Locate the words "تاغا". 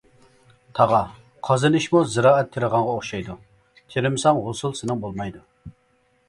0.77-1.01